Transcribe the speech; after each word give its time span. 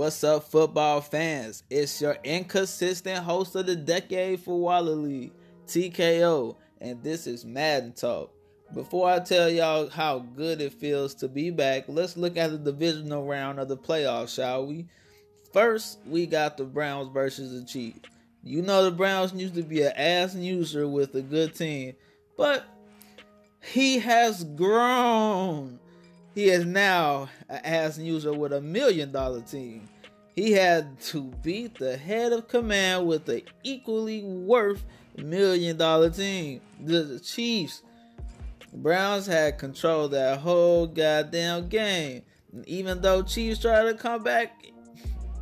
What's 0.00 0.24
up, 0.24 0.44
football 0.44 1.02
fans? 1.02 1.62
It's 1.68 2.00
your 2.00 2.16
inconsistent 2.24 3.18
host 3.18 3.54
of 3.54 3.66
the 3.66 3.76
decade 3.76 4.40
for 4.40 4.58
Waller 4.58 4.94
League, 4.94 5.32
TKO, 5.66 6.56
and 6.80 7.02
this 7.02 7.26
is 7.26 7.44
Madden 7.44 7.92
Talk. 7.92 8.32
Before 8.72 9.10
I 9.10 9.18
tell 9.18 9.50
y'all 9.50 9.90
how 9.90 10.20
good 10.20 10.62
it 10.62 10.72
feels 10.72 11.14
to 11.16 11.28
be 11.28 11.50
back, 11.50 11.84
let's 11.86 12.16
look 12.16 12.38
at 12.38 12.50
the 12.50 12.56
divisional 12.56 13.26
round 13.26 13.60
of 13.60 13.68
the 13.68 13.76
playoffs, 13.76 14.36
shall 14.36 14.66
we? 14.66 14.86
First, 15.52 15.98
we 16.06 16.24
got 16.24 16.56
the 16.56 16.64
Browns 16.64 17.12
versus 17.12 17.60
the 17.60 17.66
Chiefs. 17.66 18.00
You 18.42 18.62
know 18.62 18.82
the 18.82 18.90
Browns 18.90 19.34
used 19.34 19.54
to 19.56 19.62
be 19.62 19.82
an 19.82 19.92
ass 19.94 20.34
user 20.34 20.88
with 20.88 21.14
a 21.14 21.20
good 21.20 21.54
team, 21.54 21.92
but 22.38 22.64
he 23.60 23.98
has 23.98 24.44
grown. 24.44 25.78
He 26.34 26.48
is 26.48 26.64
now 26.64 27.28
an 27.48 27.60
ass 27.64 27.98
user 27.98 28.32
with 28.32 28.52
a 28.52 28.60
million 28.60 29.10
dollar 29.10 29.40
team. 29.42 29.88
He 30.34 30.52
had 30.52 31.00
to 31.00 31.24
beat 31.42 31.78
the 31.78 31.96
head 31.96 32.32
of 32.32 32.48
command 32.48 33.06
with 33.06 33.26
the 33.26 33.44
equally 33.62 34.22
worth 34.22 34.84
million 35.16 35.76
dollar 35.76 36.10
team, 36.10 36.60
the 36.80 37.20
Chiefs. 37.20 37.82
Browns 38.72 39.26
had 39.26 39.58
control 39.58 40.08
that 40.08 40.38
whole 40.38 40.86
goddamn 40.86 41.68
game. 41.68 42.22
And 42.52 42.66
even 42.68 43.00
though 43.00 43.22
Chiefs 43.22 43.60
tried 43.60 43.84
to 43.84 43.94
come 43.94 44.22
back, 44.22 44.64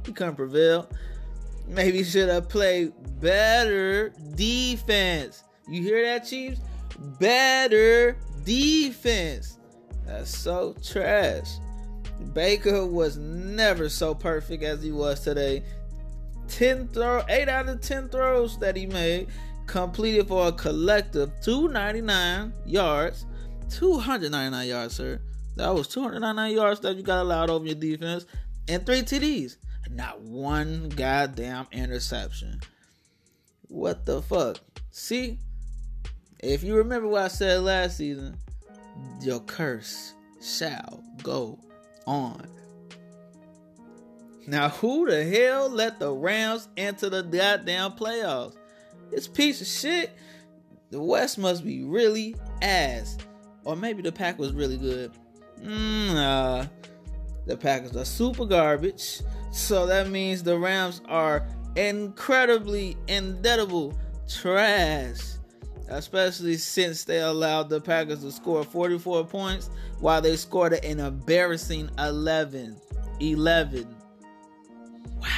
he 0.04 0.12
couldn't 0.12 0.36
prevail. 0.36 0.88
Maybe 1.66 2.02
should 2.02 2.30
have 2.30 2.48
played 2.48 2.92
better 3.20 4.10
defense. 4.34 5.44
You 5.68 5.82
hear 5.82 6.02
that, 6.06 6.26
Chiefs? 6.26 6.60
Better 7.20 8.16
defense. 8.44 9.58
That's 10.06 10.36
so 10.36 10.74
trash. 10.82 11.58
Baker 12.32 12.84
was 12.86 13.16
never 13.16 13.88
so 13.88 14.14
perfect 14.14 14.62
as 14.62 14.82
he 14.82 14.92
was 14.92 15.20
today. 15.20 15.62
10 16.48 16.88
throw 16.88 17.22
8 17.28 17.48
out 17.48 17.68
of 17.68 17.80
10 17.80 18.08
throws 18.08 18.58
that 18.58 18.76
he 18.76 18.86
made 18.86 19.28
completed 19.66 20.26
for 20.26 20.48
a 20.48 20.52
collective 20.52 21.30
299 21.42 22.52
yards. 22.66 23.26
299 23.70 24.66
yards, 24.66 24.94
sir. 24.94 25.20
That 25.56 25.74
was 25.74 25.88
299 25.88 26.56
yards 26.56 26.80
that 26.80 26.96
you 26.96 27.02
got 27.02 27.22
allowed 27.22 27.50
over 27.50 27.66
your 27.66 27.74
defense 27.74 28.26
and 28.66 28.84
3 28.84 29.02
TDs. 29.02 29.56
Not 29.90 30.20
one 30.20 30.88
goddamn 30.90 31.66
interception. 31.72 32.60
What 33.68 34.06
the 34.06 34.22
fuck? 34.22 34.58
See? 34.90 35.38
If 36.40 36.62
you 36.62 36.76
remember 36.76 37.08
what 37.08 37.22
I 37.22 37.28
said 37.28 37.62
last 37.62 37.96
season, 37.96 38.36
your 39.20 39.40
curse 39.40 40.14
shall 40.40 41.02
go 41.22 41.58
on. 42.08 42.48
Now, 44.46 44.70
who 44.70 45.08
the 45.08 45.24
hell 45.24 45.68
let 45.68 46.00
the 46.00 46.10
Rams 46.10 46.68
into 46.76 47.10
the 47.10 47.22
goddamn 47.22 47.92
playoffs? 47.92 48.56
This 49.10 49.28
piece 49.28 49.60
of 49.60 49.66
shit. 49.66 50.10
The 50.90 51.00
West 51.00 51.36
must 51.36 51.64
be 51.64 51.84
really 51.84 52.34
ass. 52.62 53.18
Or 53.64 53.76
maybe 53.76 54.00
the 54.00 54.10
pack 54.10 54.38
was 54.38 54.52
really 54.52 54.78
good. 54.78 55.12
Mm, 55.60 56.14
nah. 56.14 56.66
The 57.46 57.56
Packers 57.56 57.94
are 57.94 58.06
super 58.06 58.46
garbage. 58.46 59.20
So 59.52 59.86
that 59.86 60.08
means 60.08 60.42
the 60.42 60.58
Rams 60.58 61.02
are 61.06 61.46
incredibly 61.76 62.96
indebtable 63.06 63.98
trash. 64.26 65.18
Especially 65.88 66.56
since 66.56 67.04
they 67.04 67.20
allowed 67.20 67.70
the 67.70 67.80
Packers 67.80 68.20
to 68.20 68.30
score 68.30 68.62
44 68.62 69.24
points 69.24 69.70
while 70.00 70.20
they 70.20 70.36
scored 70.36 70.72
an 70.72 71.00
embarrassing 71.00 71.90
11. 71.98 72.76
11. 73.20 73.96
Wow. 75.18 75.28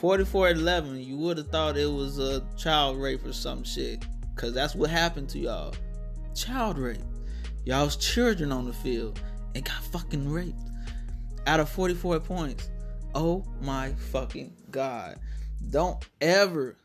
44 0.00 0.50
11. 0.50 1.00
You 1.00 1.16
would 1.16 1.38
have 1.38 1.48
thought 1.48 1.78
it 1.78 1.90
was 1.90 2.18
a 2.18 2.44
child 2.56 2.98
rape 2.98 3.24
or 3.24 3.32
some 3.32 3.64
shit. 3.64 4.04
Because 4.34 4.52
that's 4.52 4.74
what 4.74 4.90
happened 4.90 5.30
to 5.30 5.38
y'all. 5.38 5.74
Child 6.34 6.78
rape. 6.78 7.00
Y'all's 7.64 7.96
children 7.96 8.52
on 8.52 8.66
the 8.66 8.72
field 8.72 9.18
and 9.54 9.64
got 9.64 9.82
fucking 9.84 10.30
raped 10.30 10.58
out 11.46 11.58
of 11.58 11.68
44 11.70 12.20
points. 12.20 12.68
Oh 13.14 13.44
my 13.62 13.92
fucking 14.12 14.54
god. 14.70 15.18
Don't 15.70 16.04
ever 16.20 16.76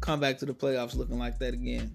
come 0.00 0.20
back 0.20 0.38
to 0.38 0.46
the 0.46 0.54
playoffs 0.54 0.96
looking 0.96 1.18
like 1.18 1.38
that 1.38 1.54
again. 1.54 1.94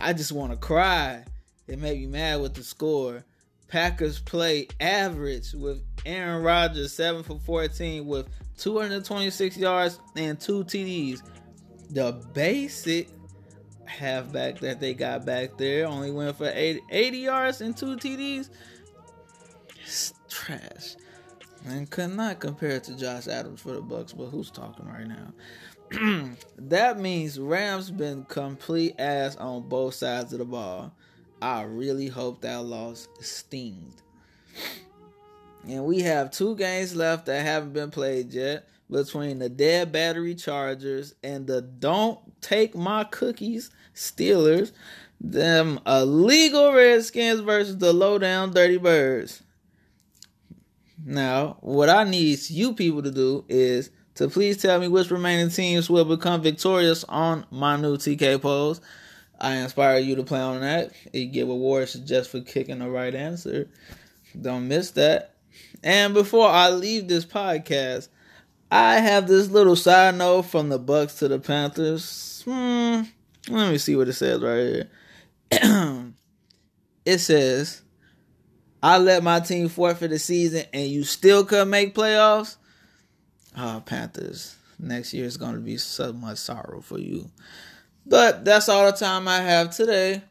I 0.00 0.12
just 0.12 0.32
want 0.32 0.52
to 0.52 0.58
cry. 0.58 1.24
It 1.66 1.78
made 1.78 1.98
me 1.98 2.06
mad 2.06 2.40
with 2.40 2.54
the 2.54 2.62
score. 2.62 3.24
Packers 3.68 4.20
play 4.20 4.68
average 4.80 5.52
with 5.52 5.82
Aaron 6.04 6.42
Rodgers 6.42 6.92
7 6.92 7.22
for 7.22 7.38
14 7.40 8.06
with 8.06 8.28
226 8.58 9.56
yards 9.56 9.98
and 10.16 10.38
2 10.38 10.64
TDs. 10.64 11.22
The 11.90 12.12
basic 12.32 13.08
halfback 13.84 14.58
that 14.60 14.80
they 14.80 14.94
got 14.94 15.24
back 15.24 15.56
there 15.56 15.86
only 15.86 16.10
went 16.10 16.36
for 16.36 16.50
80, 16.52 16.82
80 16.90 17.18
yards 17.18 17.60
and 17.60 17.76
2 17.76 17.96
TDs. 17.96 18.50
It's 19.82 20.14
trash 20.28 20.96
and 21.66 21.90
could 21.90 22.10
not 22.10 22.40
compare 22.40 22.70
it 22.70 22.84
to 22.84 22.96
Josh 22.96 23.26
Adams 23.26 23.60
for 23.60 23.72
the 23.72 23.80
Bucks. 23.80 24.12
But 24.12 24.26
who's 24.26 24.50
talking 24.50 24.86
right 24.86 25.06
now? 25.06 25.32
that 26.58 26.98
means 26.98 27.38
Rams 27.38 27.90
been 27.90 28.24
complete 28.24 28.94
ass 28.98 29.36
on 29.36 29.68
both 29.68 29.94
sides 29.94 30.32
of 30.32 30.38
the 30.38 30.44
ball. 30.44 30.92
I 31.40 31.62
really 31.62 32.08
hope 32.08 32.40
that 32.40 32.62
loss 32.64 33.08
stings. 33.20 34.02
And 35.68 35.84
we 35.84 36.00
have 36.00 36.30
two 36.30 36.56
games 36.56 36.94
left 36.94 37.26
that 37.26 37.44
haven't 37.44 37.72
been 37.72 37.90
played 37.90 38.32
yet 38.32 38.68
between 38.90 39.38
the 39.38 39.48
dead 39.48 39.92
battery 39.92 40.34
Chargers 40.34 41.14
and 41.22 41.46
the 41.46 41.62
don't 41.62 42.18
take 42.40 42.74
my 42.74 43.04
cookies 43.04 43.70
Steelers. 43.94 44.72
Them 45.20 45.80
illegal 45.86 46.72
Redskins 46.72 47.40
versus 47.40 47.78
the 47.78 47.92
low 47.92 48.18
down 48.18 48.52
Dirty 48.52 48.76
Birds. 48.76 49.42
Now, 51.02 51.58
what 51.60 51.88
I 51.88 52.04
need 52.04 52.38
you 52.50 52.74
people 52.74 53.02
to 53.02 53.10
do 53.10 53.44
is 53.48 53.90
to 54.16 54.28
please 54.28 54.56
tell 54.56 54.78
me 54.78 54.88
which 54.88 55.10
remaining 55.10 55.50
teams 55.50 55.90
will 55.90 56.04
become 56.04 56.42
victorious 56.42 57.04
on 57.04 57.46
my 57.50 57.76
new 57.76 57.96
TK 57.96 58.40
polls. 58.40 58.80
I 59.40 59.56
inspire 59.56 59.98
you 59.98 60.16
to 60.16 60.22
play 60.22 60.40
on 60.40 60.60
that. 60.60 60.92
You 61.12 61.26
get 61.26 61.48
awards 61.48 61.94
just 61.94 62.30
for 62.30 62.40
kicking 62.40 62.78
the 62.78 62.88
right 62.88 63.14
answer. 63.14 63.68
Don't 64.40 64.68
miss 64.68 64.92
that. 64.92 65.34
And 65.82 66.14
before 66.14 66.48
I 66.48 66.70
leave 66.70 67.08
this 67.08 67.24
podcast, 67.24 68.08
I 68.70 69.00
have 69.00 69.28
this 69.28 69.50
little 69.50 69.76
side 69.76 70.16
note 70.16 70.42
from 70.42 70.68
the 70.68 70.78
Bucks 70.78 71.14
to 71.16 71.28
the 71.28 71.38
Panthers. 71.38 72.42
Hmm, 72.44 73.02
let 73.48 73.70
me 73.70 73.78
see 73.78 73.96
what 73.96 74.08
it 74.08 74.14
says 74.14 74.40
right 74.40 74.88
here. 75.52 76.12
it 77.04 77.18
says 77.18 77.82
I 78.82 78.98
let 78.98 79.22
my 79.22 79.40
team 79.40 79.68
forfeit 79.68 80.10
the 80.10 80.18
season 80.18 80.64
and 80.72 80.88
you 80.88 81.04
still 81.04 81.44
could 81.44 81.68
make 81.68 81.94
playoffs, 81.94 82.56
oh, 83.64 83.82
Panthers, 83.84 84.56
next 84.78 85.14
year 85.14 85.24
is 85.24 85.36
going 85.36 85.54
to 85.54 85.60
be 85.60 85.78
so 85.78 86.12
much 86.12 86.38
sorrow 86.38 86.80
for 86.80 86.98
you. 86.98 87.30
But 88.06 88.44
that's 88.44 88.68
all 88.68 88.90
the 88.90 88.96
time 88.96 89.26
I 89.26 89.40
have 89.40 89.74
today. 89.74 90.22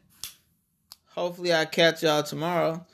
Hopefully, 1.10 1.52
I 1.52 1.64
catch 1.64 2.02
y'all 2.02 2.22
tomorrow 2.22 2.84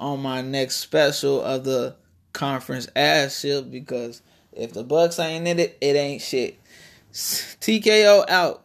on 0.00 0.20
my 0.20 0.42
next 0.42 0.76
special 0.76 1.42
of 1.42 1.64
the 1.64 1.94
conference 2.32 2.88
ass 2.96 3.40
ship 3.40 3.70
because 3.70 4.22
if 4.52 4.72
the 4.72 4.82
Bucks 4.82 5.18
ain't 5.18 5.46
in 5.46 5.60
it, 5.60 5.78
it 5.80 5.96
ain't 5.96 6.22
shit. 6.22 6.58
TKO 7.12 8.28
out. 8.28 8.63